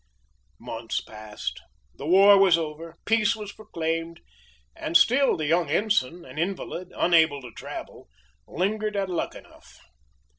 Months 0.59 0.99
passed 0.99 1.61
the 1.93 2.07
war 2.07 2.35
was 2.39 2.57
over 2.57 2.95
peace 3.05 3.35
was 3.35 3.51
proclaimed, 3.51 4.19
and 4.75 4.97
still 4.97 5.37
the 5.37 5.45
young 5.45 5.69
ensign, 5.69 6.25
an 6.25 6.39
invalid, 6.39 6.91
unable 6.95 7.39
to 7.43 7.51
travel, 7.51 8.07
lingered 8.47 8.95
at 8.95 9.09
Luckenough. 9.09 9.77